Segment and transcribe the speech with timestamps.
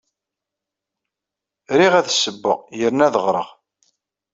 [1.77, 3.49] Riɣ ad ssewweɣ yernu ad ɣreɣ.